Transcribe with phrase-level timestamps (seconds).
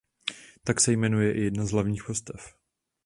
[0.63, 2.53] Tak se jmenuje i jedna z hlavních postav.